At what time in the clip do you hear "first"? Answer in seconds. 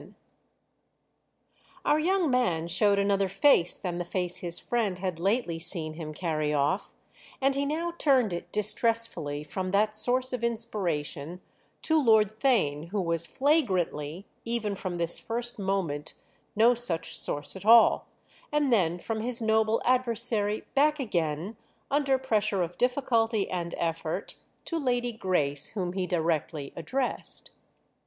15.19-15.59